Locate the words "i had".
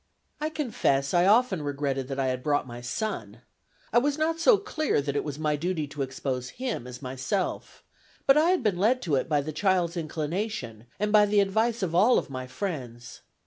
2.19-2.41, 8.35-8.63